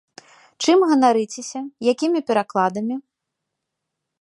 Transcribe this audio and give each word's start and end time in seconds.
Чым 0.67 0.79
ганарыцеся, 0.91 1.61
якімі 1.93 2.19
перакладамі? 2.31 2.95